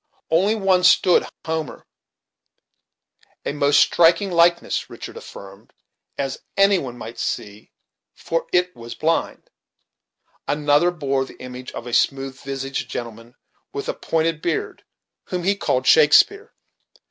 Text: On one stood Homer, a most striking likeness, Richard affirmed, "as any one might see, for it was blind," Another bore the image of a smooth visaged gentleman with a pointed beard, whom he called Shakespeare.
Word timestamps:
On 0.31 0.61
one 0.61 0.83
stood 0.83 1.27
Homer, 1.45 1.85
a 3.45 3.53
most 3.53 3.79
striking 3.79 4.31
likeness, 4.31 4.89
Richard 4.89 5.15
affirmed, 5.15 5.73
"as 6.17 6.39
any 6.57 6.79
one 6.79 6.97
might 6.97 7.19
see, 7.19 7.71
for 8.15 8.47
it 8.51 8.75
was 8.75 8.95
blind," 8.95 9.51
Another 10.47 10.89
bore 10.89 11.23
the 11.25 11.39
image 11.39 11.71
of 11.73 11.85
a 11.85 11.93
smooth 11.93 12.39
visaged 12.39 12.89
gentleman 12.89 13.35
with 13.73 13.87
a 13.87 13.93
pointed 13.93 14.41
beard, 14.41 14.83
whom 15.25 15.43
he 15.43 15.55
called 15.55 15.85
Shakespeare. 15.85 16.51